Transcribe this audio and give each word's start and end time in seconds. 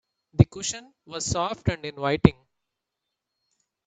The 0.33 0.45
cushion 0.45 0.95
was 1.05 1.27
soft 1.27 1.69
and 1.69 1.85
inviting. 1.85 2.35